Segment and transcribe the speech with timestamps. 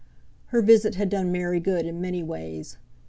[0.47, 2.77] Her visit had done Mary good in many ways.